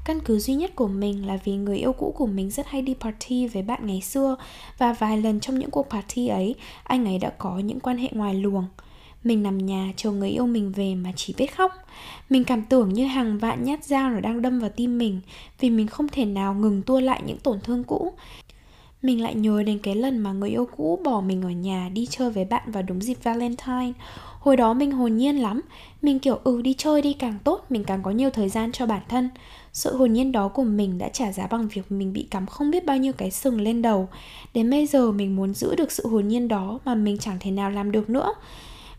Căn 0.05 0.19
cứ 0.25 0.39
duy 0.39 0.53
nhất 0.53 0.75
của 0.75 0.87
mình 0.87 1.27
là 1.27 1.39
vì 1.43 1.53
người 1.53 1.77
yêu 1.77 1.93
cũ 1.93 2.13
của 2.17 2.27
mình 2.27 2.49
rất 2.49 2.67
hay 2.67 2.81
đi 2.81 2.93
party 2.93 3.47
với 3.47 3.63
bạn 3.63 3.87
ngày 3.87 4.01
xưa 4.01 4.35
Và 4.77 4.93
vài 4.93 5.17
lần 5.17 5.39
trong 5.39 5.59
những 5.59 5.71
cuộc 5.71 5.89
party 5.89 6.27
ấy, 6.27 6.55
anh 6.83 7.05
ấy 7.05 7.17
đã 7.17 7.29
có 7.29 7.59
những 7.59 7.79
quan 7.79 7.97
hệ 7.97 8.09
ngoài 8.11 8.33
luồng. 8.33 8.65
Mình 9.23 9.43
nằm 9.43 9.57
nhà 9.57 9.93
chờ 9.95 10.11
người 10.11 10.29
yêu 10.29 10.47
mình 10.47 10.71
về 10.71 10.95
mà 10.95 11.11
chỉ 11.15 11.33
biết 11.37 11.55
khóc. 11.55 11.71
Mình 12.29 12.43
cảm 12.43 12.61
tưởng 12.61 12.93
như 12.93 13.05
hàng 13.05 13.37
vạn 13.37 13.63
nhát 13.63 13.83
dao 13.83 14.09
nó 14.09 14.19
đang 14.19 14.41
đâm 14.41 14.59
vào 14.59 14.69
tim 14.69 14.97
mình 14.97 15.21
Vì 15.59 15.69
mình 15.69 15.87
không 15.87 16.07
thể 16.07 16.25
nào 16.25 16.53
ngừng 16.53 16.81
tua 16.81 16.99
lại 16.99 17.21
những 17.25 17.37
tổn 17.37 17.59
thương 17.63 17.83
cũ 17.83 18.13
mình 19.01 19.21
lại 19.21 19.35
nhớ 19.35 19.63
đến 19.63 19.79
cái 19.79 19.95
lần 19.95 20.17
mà 20.17 20.31
người 20.31 20.49
yêu 20.49 20.67
cũ 20.77 20.99
bỏ 21.03 21.21
mình 21.21 21.41
ở 21.41 21.49
nhà 21.49 21.89
đi 21.93 22.07
chơi 22.09 22.29
với 22.29 22.45
bạn 22.45 22.71
vào 22.71 22.83
đúng 22.83 23.01
dịp 23.01 23.17
Valentine. 23.23 23.91
Hồi 24.39 24.57
đó 24.57 24.73
mình 24.73 24.91
hồn 24.91 25.17
nhiên 25.17 25.35
lắm. 25.35 25.61
Mình 26.01 26.19
kiểu 26.19 26.39
ừ 26.43 26.61
đi 26.61 26.73
chơi 26.73 27.01
đi, 27.01 27.13
càng 27.13 27.37
tốt, 27.43 27.65
Mình 27.69 27.83
càng 27.83 28.03
có 28.03 28.11
nhiều 28.11 28.29
thời 28.29 28.49
gian 28.49 28.71
cho 28.71 28.85
bản 28.85 29.01
thân. 29.09 29.29
Sự 29.73 29.95
hồn 29.95 30.13
nhiên 30.13 30.31
đó 30.31 30.47
của 30.47 30.63
mình 30.63 30.97
đã 30.97 31.09
trả 31.09 31.31
giá 31.31 31.47
bằng 31.47 31.67
việc 31.67 31.91
mình 31.91 32.13
bị 32.13 32.27
cắm 32.31 32.45
không 32.45 32.71
biết 32.71 32.85
bao 32.85 32.97
nhiêu 32.97 33.13
cái 33.13 33.31
sừng 33.31 33.61
lên 33.61 33.81
đầu. 33.81 34.07
Đến 34.53 34.69
bây 34.69 34.85
giờ 34.85 35.11
mình 35.11 35.35
muốn 35.35 35.53
giữ 35.53 35.75
được 35.75 35.91
sự 35.91 36.07
hồn 36.07 36.27
nhiên 36.27 36.47
đó 36.47 36.79
Mà 36.85 36.95
mình 36.95 37.17
chẳng 37.17 37.37
thể 37.39 37.51
nào 37.51 37.69
làm 37.69 37.91
được 37.91 38.09
nữa 38.09 38.33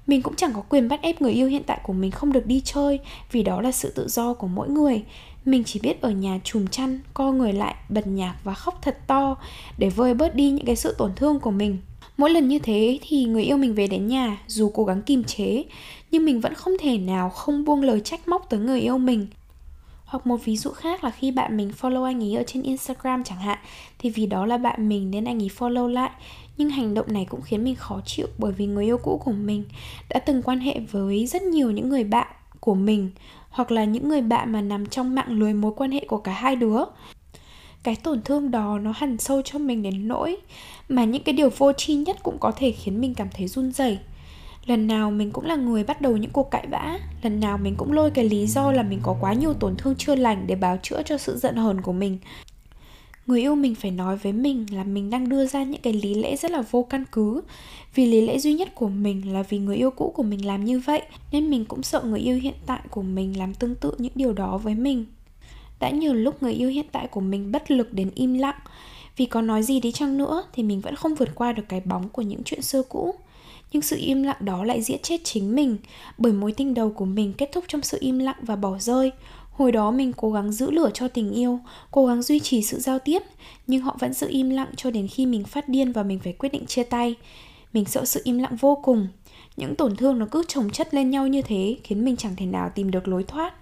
mình 0.07 0.23
cũng 0.23 0.37
chẳng 0.37 0.53
có 0.55 0.61
quyền 0.61 0.89
bắt 0.89 1.03
ép 1.03 1.23
người 1.23 1.33
yêu 1.33 1.49
hiện 1.49 1.63
tại 1.67 1.81
của 1.83 1.93
mình 1.93 2.11
không 2.11 2.33
được 2.33 2.47
đi 2.47 2.63
chơi, 2.65 2.99
vì 3.33 3.43
đó 3.43 3.61
là 3.61 3.73
sự 3.73 3.93
tự 3.95 4.09
do 4.09 4.35
của 4.35 4.47
mỗi 4.47 4.69
người. 4.69 5.03
Mình 5.45 5.65
chỉ 5.65 5.81
biết 5.83 6.01
ở 6.01 6.11
nhà 6.11 6.41
chùm 6.45 6.67
chăn, 6.67 7.01
co 7.15 7.33
người 7.33 7.53
lại, 7.53 7.75
bật 7.89 8.07
nhạc 8.07 8.37
và 8.45 8.55
khóc 8.55 8.79
thật 8.83 8.99
to, 9.07 9.37
để 9.79 9.91
vơi 9.91 10.15
bớt 10.15 10.35
đi 10.35 10.51
những 10.51 10.67
cái 10.67 10.77
sự 10.77 10.95
tổn 10.99 11.13
thương 11.17 11.41
của 11.41 11.51
mình. 11.51 11.79
Mỗi 12.17 12.31
lần 12.31 12.49
như 12.49 12.59
thế 12.59 12.99
thì 13.03 13.25
người 13.25 13.43
yêu 13.43 13.57
mình 13.57 13.75
về 13.75 13.87
đến 13.87 14.07
nhà, 14.07 14.39
dù 14.47 14.71
cố 14.75 14.85
gắng 14.85 15.03
kìm 15.03 15.25
chế, 15.25 15.65
nhưng 16.11 16.25
mình 16.25 16.41
vẫn 16.41 16.55
không 16.55 16.73
thể 16.81 16.99
nào 16.99 17.31
không 17.31 17.65
buông 17.65 17.83
lời 17.83 18.01
trách 18.01 18.29
móc 18.29 18.51
tới 18.51 18.61
người 18.61 18.81
yêu 18.81 18.99
mình. 18.99 19.27
Hoặc 20.05 20.27
một 20.27 20.45
ví 20.45 20.57
dụ 20.57 20.71
khác 20.71 21.05
là 21.05 21.11
khi 21.11 21.31
bạn 21.31 21.57
mình 21.57 21.73
follow 21.81 22.05
anh 22.05 22.23
ấy 22.23 22.35
ở 22.35 22.43
trên 22.47 22.63
Instagram 22.63 23.25
chẳng 23.25 23.39
hạn, 23.39 23.59
Thì 23.99 24.11
vì 24.11 24.27
đó 24.27 24.47
là 24.47 24.59
bạn 24.59 24.89
mình 24.89 25.11
nên 25.11 25.25
anh 25.25 25.43
ấy 25.43 25.51
follow 25.59 25.87
lại. 25.87 26.11
Nhưng 26.61 26.71
hành 26.71 26.95
động 26.95 27.13
này 27.13 27.27
cũng 27.29 27.43
khiến 27.43 27.65
mình 27.65 27.75
khó 27.75 28.01
chịu 28.07 28.27
Bởi 28.39 28.53
vì 28.53 28.67
người 28.67 28.85
yêu 28.85 28.99
cũ 28.99 29.21
của 29.25 29.33
mình 29.33 29.65
đã 30.09 30.21
từng 30.21 30.43
quan 30.43 30.61
hệ 30.61 30.81
với 30.91 31.27
rất 31.27 31.43
nhiều 31.43 31.71
những 31.71 31.89
người 31.89 32.05
bạn 32.05 32.27
của 32.61 32.75
mình, 32.75 33.11
hoặc 33.51 33.71
là 33.71 33.85
những 33.85 34.09
người 34.09 34.21
bạn 34.21 34.53
mà 34.53 34.61
nằm 34.61 34.87
trong 34.87 35.15
mạng 35.15 35.39
lưới 35.39 35.55
mối 35.55 35.73
quan 35.77 35.91
hệ 35.91 36.05
của 36.09 36.19
cả 36.19 36.33
hai 36.33 36.57
đứa. 36.57 36.85
Cái 37.83 37.97
tổn 37.97 38.23
thương 38.23 38.51
đó 38.51 38.79
nó 38.79 38.93
hằn 38.97 39.19
sâu 39.19 39.43
cho 39.45 39.59
mình 39.59 39.83
đến 39.83 40.09
nỗi 40.09 40.37
mà 40.89 41.05
những 41.05 41.23
cái 41.23 41.33
điều 41.33 41.51
vô 41.59 41.73
tri 41.73 41.95
nhất 41.95 42.17
cũng 42.23 42.39
có 42.41 42.53
thể 42.57 42.73
khiến 42.73 43.01
mình 43.01 43.15
cảm 43.15 43.29
thấy 43.35 43.49
run 43.49 43.73
rẩy. 43.73 43.99
Lần 44.67 44.87
nào 44.87 45.11
mình 45.11 45.31
cũng 45.31 45.45
là 45.45 45.57
người 45.57 45.85
bắt 45.85 46.01
đầu 46.01 46.17
những 46.17 46.31
cuộc 46.31 46.51
cãi 46.51 46.67
vã, 46.71 46.99
lần 47.23 47.41
nào 47.41 47.59
mình 47.59 47.75
cũng 47.77 47.93
lôi 47.93 48.11
cái 48.11 48.25
lý 48.25 48.47
do 48.47 48.73
là 48.73 48.83
mình 48.83 49.01
có 49.03 49.17
quá 49.21 49.33
nhiều 49.33 49.55
tổn 49.55 49.77
thương 49.77 49.95
chưa 49.99 50.15
lành 50.15 50.47
để 50.47 50.55
bào 50.55 50.79
chữa 50.83 51.03
cho 51.03 51.19
sự 51.19 51.37
giận 51.37 51.57
hờn 51.57 51.81
của 51.81 51.93
mình 51.93 52.19
người 53.31 53.41
yêu 53.41 53.55
mình 53.55 53.75
phải 53.75 53.91
nói 53.91 54.17
với 54.17 54.33
mình 54.33 54.67
là 54.73 54.85
mình 54.85 55.11
đang 55.11 55.29
đưa 55.29 55.47
ra 55.47 55.63
những 55.63 55.81
cái 55.81 55.93
lý 55.93 56.15
lẽ 56.15 56.37
rất 56.37 56.51
là 56.51 56.63
vô 56.71 56.83
căn 56.83 57.05
cứ. 57.13 57.43
Vì 57.95 58.07
lý 58.07 58.21
lẽ 58.21 58.39
duy 58.39 58.55
nhất 58.55 58.75
của 58.75 58.89
mình 58.89 59.33
là 59.33 59.43
vì 59.43 59.59
người 59.59 59.77
yêu 59.77 59.91
cũ 59.91 60.13
của 60.17 60.23
mình 60.23 60.47
làm 60.47 60.65
như 60.65 60.79
vậy, 60.79 61.03
nên 61.33 61.51
mình 61.51 61.65
cũng 61.65 61.83
sợ 61.83 62.03
người 62.03 62.21
yêu 62.21 62.39
hiện 62.43 62.55
tại 62.67 62.81
của 62.91 63.03
mình 63.03 63.39
làm 63.39 63.55
tương 63.55 63.75
tự 63.75 63.93
những 63.99 64.13
điều 64.15 64.33
đó 64.33 64.59
với 64.59 64.75
mình. 64.75 65.05
Đã 65.81 65.91
nhiều 65.91 66.15
lúc 66.15 66.43
người 66.43 66.53
yêu 66.53 66.69
hiện 66.69 66.87
tại 66.93 67.07
của 67.07 67.21
mình 67.21 67.53
bất 67.53 67.71
lực 67.71 67.93
đến 67.93 68.11
im 68.15 68.35
lặng, 68.35 68.59
vì 69.17 69.27
có 69.27 69.43
nói 69.43 69.63
gì 69.63 69.81
đi 69.81 69.93
chăng 69.93 70.19
nữa 70.19 70.45
thì 70.53 70.63
mình 70.63 70.81
vẫn 70.81 70.97
không 70.97 71.15
vượt 71.15 71.35
qua 71.35 71.53
được 71.53 71.65
cái 71.69 71.81
bóng 71.85 72.09
của 72.09 72.23
những 72.23 72.43
chuyện 72.45 72.63
xưa 72.63 72.83
cũ. 72.83 73.15
Nhưng 73.73 73.83
sự 73.83 73.97
im 74.01 74.23
lặng 74.23 74.37
đó 74.41 74.65
lại 74.65 74.83
giết 74.83 75.03
chết 75.03 75.21
chính 75.25 75.55
mình, 75.55 75.77
bởi 76.19 76.33
mối 76.33 76.53
tình 76.53 76.75
đầu 76.75 76.91
của 76.91 77.05
mình 77.05 77.33
kết 77.33 77.51
thúc 77.53 77.65
trong 77.69 77.83
sự 77.83 77.99
im 78.01 78.19
lặng 78.19 78.39
và 78.43 78.57
bỏ 78.57 78.79
rơi. 78.79 79.13
Hồi 79.61 79.73
đó 79.73 79.91
mình 79.91 80.13
cố 80.17 80.31
gắng 80.31 80.53
giữ 80.53 80.71
lửa 80.71 80.91
cho 80.95 81.09
tình 81.09 81.33
yêu, 81.33 81.61
cố 81.91 82.07
gắng 82.07 82.23
duy 82.23 82.41
trì 82.41 82.63
sự 82.63 82.79
giao 82.79 82.99
tiếp, 82.99 83.23
nhưng 83.67 83.83
họ 83.83 83.97
vẫn 84.01 84.13
giữ 84.13 84.27
im 84.31 84.51
lặng 84.51 84.69
cho 84.77 84.91
đến 84.91 85.09
khi 85.09 85.27
mình 85.27 85.45
phát 85.45 85.69
điên 85.69 85.93
và 85.93 86.03
mình 86.03 86.19
phải 86.19 86.33
quyết 86.33 86.53
định 86.53 86.67
chia 86.67 86.83
tay. 86.83 87.15
Mình 87.73 87.85
sợ 87.85 88.05
sự 88.05 88.21
im 88.25 88.39
lặng 88.39 88.57
vô 88.57 88.79
cùng. 88.83 89.09
Những 89.57 89.75
tổn 89.75 89.97
thương 89.97 90.19
nó 90.19 90.27
cứ 90.31 90.43
chồng 90.49 90.71
chất 90.71 90.95
lên 90.95 91.11
nhau 91.11 91.27
như 91.27 91.43
thế 91.43 91.77
khiến 91.85 92.05
mình 92.05 92.17
chẳng 92.17 92.37
thể 92.37 92.47
nào 92.47 92.71
tìm 92.75 92.91
được 92.91 93.09
lối 93.09 93.25
thoát. 93.25 93.55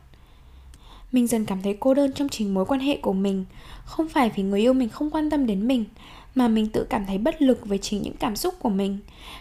Mình 1.12 1.27
dần 1.27 1.45
cảm 1.45 1.62
thấy 1.62 1.77
cô 1.81 1.95
đơn 1.95 2.12
trong 2.12 2.29
chính 2.29 2.55
mối 2.55 2.65
quan 2.65 2.81
hệ 2.81 2.97
của 2.97 3.12
mình 3.12 3.44
Không 3.85 4.09
phải 4.09 4.31
vì 4.37 4.43
người 4.43 4.61
yêu 4.61 4.72
mình 4.72 4.89
không 4.89 5.11
quan 5.11 5.31
tâm 5.31 5.46
đến 5.46 5.69
mình 5.69 5.84
mà 6.35 6.49
mình 6.49 6.69
tự 6.69 6.87
cảm 6.91 7.06
thấy 7.06 7.19
bất 7.19 7.43
lực 7.43 7.67
với 7.67 7.79
chính 7.79 8.03
những 8.03 8.17
cảm 8.17 8.37
xúc 8.37 8.55
của 8.58 8.69
mình. 8.69 8.99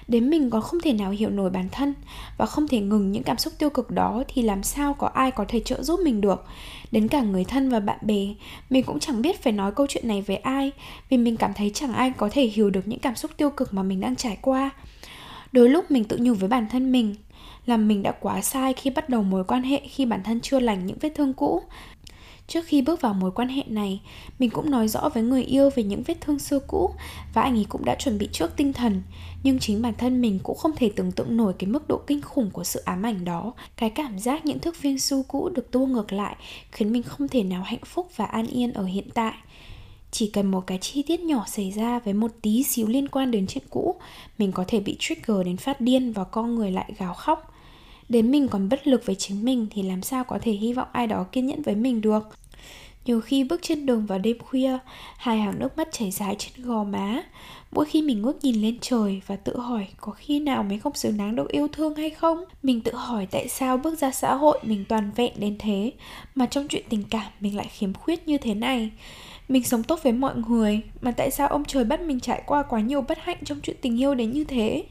Đến 0.08 0.30
mình 0.30 0.50
còn 0.50 0.62
không 0.62 0.80
thể 0.84 0.94
nào 0.94 1.12
hiểu 1.12 1.30
nổi 1.30 1.50
bản 1.50 1.70
thân 1.72 1.94
Và 2.38 2.46
không 2.46 2.68
thể 2.68 2.80
ngừng 2.80 3.12
những 3.12 3.24
cảm 3.24 3.38
xúc 3.38 3.54
tiêu 3.60 3.70
cực 3.70 3.92
đó 3.92 4.24
Thì 4.28 4.42
làm 4.42 4.64
sao 4.64 4.94
có 4.94 5.08
ai 5.08 5.32
có 5.32 5.46
thể 5.48 5.60
trợ 5.60 5.84
giúp 5.84 6.00
mình 6.04 6.22
được? 6.22 6.46
Đến 6.92 7.08
cả 7.08 7.22
người 7.22 7.44
thân 7.44 7.70
và 7.70 7.80
bạn 7.80 8.00
bè, 8.02 8.34
Mình 8.70 8.84
cũng 8.84 9.00
chẳng 9.00 9.22
biết 9.22 9.44
phải 9.44 9.54
nói 9.54 9.72
câu 9.72 9.88
chuyện 9.90 10.08
này 10.08 10.22
với 10.22 10.36
ai 10.36 10.72
Vì 11.10 11.18
mình 11.18 11.38
cảm 11.38 11.54
thấy 11.54 11.72
chẳng 11.74 11.94
ai 11.94 12.12
có 12.18 12.30
thể 12.32 12.46
hiểu 12.46 12.70
được 12.70 12.88
những 12.88 13.00
cảm 13.00 13.16
xúc 13.16 13.32
tiêu 13.38 13.50
cực 13.50 13.74
mà 13.74 13.84
mình 13.84 14.00
đang 14.00 14.16
trải 14.16 14.38
qua. 14.42 14.70
Đôi 15.52 15.70
lúc 15.70 15.92
mình 15.92 16.04
tự 16.04 16.18
nhủ 16.22 16.34
với 16.34 16.50
bản 16.50 16.68
thân 16.70 16.92
mình 16.92 17.16
là 17.66 17.78
mình 17.78 18.04
đã 18.04 18.12
quá 18.12 18.42
sai 18.42 18.74
khi 18.74 18.90
bắt 18.90 19.10
đầu 19.10 19.24
mối 19.24 19.44
quan 19.44 19.64
hệ 19.64 19.82
khi 19.90 20.06
bản 20.06 20.24
thân 20.24 20.40
chưa 20.40 20.60
lành 20.60 20.86
những 20.86 20.98
vết 21.02 21.10
thương 21.16 21.34
cũ. 21.34 21.62
Trước 22.48 22.66
khi 22.66 22.82
bước 22.82 23.02
vào 23.02 23.14
mối 23.14 23.32
quan 23.32 23.50
hệ 23.50 23.64
này, 23.68 24.02
mình 24.40 24.50
cũng 24.50 24.72
nói 24.72 24.88
rõ 24.88 25.10
với 25.10 25.24
người 25.24 25.44
yêu 25.44 25.70
về 25.76 25.84
những 25.84 26.04
vết 26.04 26.22
thương 26.22 26.40
xưa 26.40 26.60
cũ 26.60 26.90
và 27.34 27.42
anh 27.42 27.58
ấy 27.58 27.66
cũng 27.70 27.86
đã 27.86 27.96
chuẩn 27.96 28.18
bị 28.18 28.30
trước 28.32 28.56
tinh 28.56 28.74
thần. 28.74 29.02
Nhưng 29.44 29.60
chính 29.60 29.82
bản 29.82 29.94
thân 29.98 30.22
mình 30.22 30.40
cũng 30.44 30.58
không 30.58 30.76
thể 30.76 30.92
tưởng 30.96 31.12
tượng 31.12 31.38
nổi 31.38 31.54
cái 31.60 31.70
mức 31.70 31.88
độ 31.88 32.02
kinh 32.08 32.22
khủng 32.22 32.50
của 32.52 32.64
sự 32.64 32.80
ám 32.80 33.04
ảnh 33.04 33.26
đó. 33.26 33.54
Cái 33.78 33.90
cảm 33.90 34.20
giác 34.20 34.46
những 34.46 34.60
thước 34.60 34.82
viên 34.82 35.00
su 35.00 35.24
cũ 35.24 35.50
được 35.50 35.72
tua 35.72 35.86
ngược 35.86 36.14
lại 36.14 36.36
khiến 36.72 36.92
mình 36.92 37.04
không 37.04 37.28
thể 37.28 37.44
nào 37.44 37.64
hạnh 37.64 37.86
phúc 37.86 38.10
và 38.16 38.26
an 38.26 38.48
yên 38.48 38.74
ở 38.74 38.84
hiện 38.86 39.10
tại. 39.14 39.34
Chỉ 40.12 40.30
cần 40.34 40.52
một 40.52 40.68
cái 40.68 40.78
chi 40.78 41.04
tiết 41.04 41.20
nhỏ 41.20 41.46
xảy 41.48 41.72
ra 41.72 42.00
với 42.00 42.14
một 42.14 42.32
tí 42.42 42.64
xíu 42.64 42.88
liên 42.88 43.08
quan 43.08 43.32
đến 43.32 43.48
chuyện 43.48 43.64
cũ, 43.70 43.96
mình 44.38 44.52
có 44.52 44.66
thể 44.68 44.80
bị 44.80 44.96
trigger 45.00 45.46
đến 45.46 45.58
phát 45.58 45.82
điên 45.82 46.14
và 46.14 46.24
con 46.24 46.56
người 46.56 46.72
lại 46.72 46.94
gào 46.98 47.14
khóc 47.14 47.54
đến 48.10 48.32
mình 48.32 48.48
còn 48.48 48.70
bất 48.70 48.88
lực 48.88 49.06
với 49.06 49.16
chính 49.16 49.46
mình 49.46 49.68
thì 49.72 49.84
làm 49.84 50.02
sao 50.02 50.24
có 50.24 50.40
thể 50.42 50.52
hy 50.52 50.74
vọng 50.74 50.88
ai 50.92 51.08
đó 51.08 51.26
kiên 51.32 51.46
nhẫn 51.46 51.62
với 51.62 51.76
mình 51.76 52.02
được? 52.02 52.24
Nhiều 53.06 53.22
khi 53.22 53.44
bước 53.44 53.60
trên 53.64 53.86
đường 53.86 54.06
vào 54.06 54.20
đêm 54.20 54.38
khuya, 54.40 54.78
hai 55.18 55.40
hàng 55.40 55.60
nước 55.60 55.78
mắt 55.78 55.88
chảy 55.92 56.12
dài 56.12 56.36
trên 56.40 56.66
gò 56.66 56.84
má. 56.84 57.24
Mỗi 57.72 57.86
khi 57.86 58.02
mình 58.02 58.22
ngước 58.22 58.44
nhìn 58.44 58.62
lên 58.62 58.78
trời 58.82 59.22
và 59.28 59.36
tự 59.36 59.60
hỏi 59.60 59.88
có 59.98 60.12
khi 60.12 60.40
nào 60.40 60.64
mình 60.64 60.80
không 60.80 60.94
xứng 60.94 61.18
đáng 61.18 61.36
được 61.36 61.52
yêu 61.52 61.68
thương 61.68 61.96
hay 61.96 62.10
không? 62.10 62.44
Mình 62.64 62.82
tự 62.82 62.96
hỏi 62.96 63.28
tại 63.32 63.48
sao 63.48 63.78
bước 63.78 64.00
ra 64.00 64.12
xã 64.12 64.36
hội 64.36 64.60
mình 64.64 64.86
toàn 64.90 65.12
vẹn 65.16 65.34
đến 65.36 65.56
thế, 65.60 65.92
mà 66.36 66.46
trong 66.46 66.68
chuyện 66.68 66.84
tình 66.90 67.04
cảm 67.10 67.32
mình 67.40 67.56
lại 67.56 67.68
khiếm 67.72 67.94
khuyết 67.94 68.28
như 68.28 68.38
thế 68.38 68.54
này? 68.54 68.92
Mình 69.48 69.64
sống 69.64 69.84
tốt 69.84 70.00
với 70.04 70.14
mọi 70.14 70.36
người, 70.48 70.82
mà 71.02 71.12
tại 71.12 71.32
sao 71.32 71.48
ông 71.48 71.66
trời 71.66 71.84
bắt 71.84 72.02
mình 72.02 72.20
trải 72.20 72.44
qua 72.46 72.64
quá 72.64 72.82
nhiều 72.82 73.02
bất 73.02 73.18
hạnh 73.22 73.38
trong 73.46 73.60
chuyện 73.64 73.78
tình 73.82 74.02
yêu 74.02 74.16
đến 74.16 74.32
như 74.32 74.44
thế? 74.44 74.84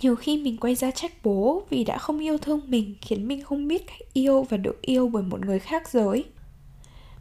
Nhiều 0.00 0.16
khi 0.16 0.36
mình 0.36 0.56
quay 0.56 0.74
ra 0.74 0.90
trách 0.90 1.12
bố 1.24 1.62
vì 1.70 1.84
đã 1.84 1.98
không 1.98 2.18
yêu 2.18 2.38
thương 2.38 2.60
mình 2.66 2.94
khiến 3.02 3.28
mình 3.28 3.42
không 3.42 3.68
biết 3.68 3.86
cách 3.86 4.12
yêu 4.12 4.42
và 4.42 4.56
được 4.56 4.82
yêu 4.82 5.08
bởi 5.08 5.22
một 5.22 5.40
người 5.46 5.58
khác 5.58 5.88
giới. 5.88 6.24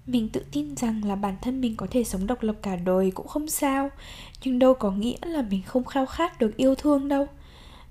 Mình 0.06 0.30
tự 0.30 0.44
tin 0.52 0.76
rằng 0.76 1.02
là 1.06 1.16
bản 1.16 1.36
thân 1.42 1.62
mình 1.62 1.76
có 1.76 1.88
thể 1.92 2.04
sống 2.04 2.28
độc 2.28 2.44
lập 2.44 2.56
cả 2.62 2.76
đời 2.76 3.12
cũng 3.12 3.28
không 3.28 3.48
sao, 3.48 3.90
nhưng 4.44 4.60
đâu 4.60 4.74
có 4.74 4.92
nghĩa 4.92 5.18
là 5.22 5.42
mình 5.42 5.62
không 5.66 5.84
khao 5.84 6.06
khát 6.06 6.40
được 6.40 6.58
yêu 6.58 6.76
thương 6.76 7.08
đâu. 7.08 7.28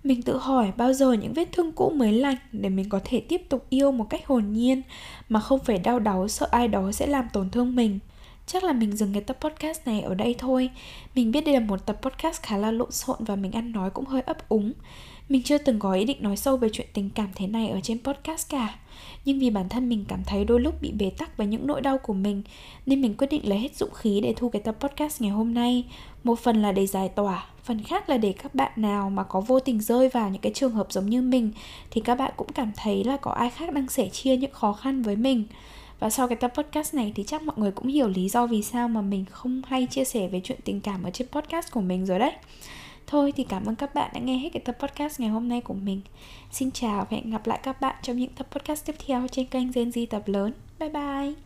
Mình 0.05 0.23
tự 0.23 0.37
hỏi 0.39 0.73
bao 0.77 0.93
giờ 0.93 1.13
những 1.13 1.33
vết 1.33 1.49
thương 1.53 1.73
cũ 1.73 1.93
mới 1.97 2.13
lành 2.13 2.37
để 2.53 2.69
mình 2.69 2.89
có 2.89 3.01
thể 3.05 3.21
tiếp 3.21 3.43
tục 3.49 3.67
yêu 3.71 3.93
một 3.93 4.07
cách 4.11 4.27
hồn 4.27 4.53
nhiên 4.53 4.83
mà 5.29 5.41
không 5.41 5.61
phải 5.65 5.79
đau 5.79 5.99
đáu 5.99 6.29
sợ 6.29 6.49
ai 6.51 6.69
đó 6.69 6.93
sẽ 6.93 7.07
làm 7.07 7.29
tổn 7.33 7.51
thương 7.51 7.77
mình 7.77 7.99
chắc 8.47 8.65
là 8.65 8.73
mình 8.73 8.97
dừng 8.97 9.13
cái 9.13 9.23
tập 9.23 9.37
podcast 9.41 9.87
này 9.87 10.01
ở 10.01 10.15
đây 10.15 10.35
thôi. 10.39 10.71
Mình 11.15 11.33
biết 11.33 11.45
đây 11.45 11.55
là 11.55 11.61
một 11.61 11.87
tập 11.87 11.99
podcast 12.03 12.43
khá 12.43 12.57
là 12.57 12.71
lộn 12.71 12.91
xộn 12.91 13.17
và 13.19 13.37
mình 13.37 13.53
ăn 13.53 13.73
nói 13.73 13.91
cũng 13.91 14.05
hơi 14.05 14.23
ấp 14.23 14.49
úng. 14.49 14.73
Mình 15.29 15.43
chưa 15.43 15.59
từng 15.59 15.79
có 15.79 15.93
ý 15.93 16.05
định 16.05 16.17
nói 16.21 16.37
sâu 16.37 16.57
về 16.57 16.69
chuyện 16.73 16.87
tình 16.93 17.11
cảm 17.11 17.29
thế 17.35 17.47
này 17.47 17.69
ở 17.69 17.81
trên 17.81 17.99
podcast 18.05 18.51
cả. 18.51 18.79
Nhưng 19.25 19.39
vì 19.39 19.51
bản 19.51 19.69
thân 19.69 19.89
mình 19.89 20.05
cảm 20.09 20.25
thấy 20.25 20.45
đôi 20.45 20.61
lúc 20.61 20.83
bị 20.83 20.93
bế 20.93 21.11
tắc 21.11 21.37
với 21.37 21.47
những 21.47 21.67
nỗi 21.67 21.81
đau 21.81 21.99
của 21.99 22.13
mình, 22.13 22.43
Nên 22.87 23.01
mình 23.01 23.15
quyết 23.15 23.27
định 23.31 23.49
lấy 23.49 23.59
hết 23.59 23.77
dũng 23.77 23.95
khí 23.95 24.21
để 24.21 24.35
thu 24.37 24.49
cái 24.49 24.63
tập 24.63 24.77
podcast 24.81 25.23
ngày 25.23 25.31
hôm 25.31 25.55
nay. 25.55 25.85
Một 26.25 26.39
phần 26.39 26.63
là 26.63 26.73
để 26.73 26.87
giải 26.87 27.09
tỏa, 27.09 27.47
Phần 27.65 27.83
khác 27.83 28.09
là 28.09 28.17
để 28.17 28.33
các 28.33 28.55
bạn 28.55 28.73
nào 28.77 29.11
mà 29.11 29.23
có 29.23 29.41
vô 29.41 29.61
tình 29.61 29.81
rơi 29.81 30.09
vào 30.09 30.31
những 30.31 30.43
cái 30.43 30.53
trường 30.55 30.73
hợp 30.73 30.87
giống 30.93 31.11
như 31.11 31.23
mình, 31.23 31.53
Thì 31.91 32.01
các 32.01 32.15
bạn 32.15 32.33
cũng 32.37 32.53
cảm 32.53 32.73
thấy 32.77 33.05
là 33.05 33.17
có 33.17 33.31
ai 33.31 33.51
khác 33.51 33.73
đang 33.73 33.89
sẻ 33.89 34.09
chia 34.09 34.37
những 34.37 34.53
khó 34.53 34.73
khăn 34.73 35.03
với 35.03 35.17
mình 35.17 35.45
và 35.99 36.11
sau 36.11 36.29
cái 36.29 36.37
tập 36.37 36.53
podcast 36.55 36.95
này 36.95 37.13
thì 37.15 37.25
chắc 37.25 37.43
mọi 37.43 37.57
người 37.59 37.71
cũng 37.71 37.87
hiểu 37.87 38.09
lý 38.09 38.29
do 38.29 38.47
vì 38.47 38.63
sao 38.63 38.89
mà 38.89 39.01
mình 39.01 39.25
không 39.31 39.63
hay 39.67 39.87
chia 39.87 40.05
sẻ 40.05 40.29
về 40.29 40.41
chuyện 40.45 40.59
tình 40.65 40.81
cảm 40.81 41.03
ở 41.03 41.11
trên 41.11 41.29
podcast 41.29 41.71
của 41.73 41.81
mình 41.81 42.07
rồi 42.07 42.19
đấy. 42.19 42.33
Thôi 43.07 43.33
thì 43.37 43.45
cảm 43.45 43.67
ơn 43.67 43.77
các 43.77 43.95
bạn 43.95 44.11
đã 44.15 44.21
nghe 44.21 44.39
hết 44.39 44.49
cái 44.53 44.63
tập 44.65 44.77
podcast 44.81 45.21
ngày 45.21 45.31
hôm 45.31 45.49
nay 45.49 45.61
của 45.61 45.75
mình. 45.75 46.01
Xin 46.51 46.71
chào 46.71 46.99
và 46.99 47.17
hẹn 47.17 47.31
gặp 47.31 47.47
lại 47.47 47.61
các 47.63 47.81
bạn 47.81 47.97
trong 48.03 48.17
những 48.17 48.31
tập 48.31 48.47
podcast 48.51 48.87
tiếp 48.87 48.95
theo 49.07 49.27
trên 49.33 49.47
kênh 49.47 49.71
Gen 49.71 49.91
Z 49.91 50.07
tập 50.11 50.23
lớn. 50.27 50.53
Bye 50.79 50.89
bye! 50.89 51.46